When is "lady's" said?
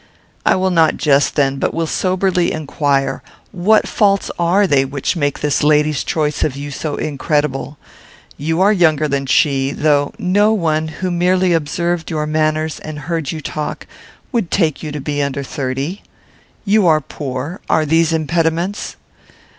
5.61-6.03